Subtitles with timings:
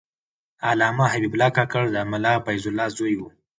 [0.69, 3.21] علامه حبیب الله کاکړ د ملا فیض الله زوی و.